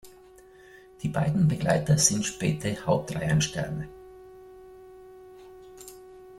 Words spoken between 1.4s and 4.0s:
Begleiter sind späte Hauptreihensterne.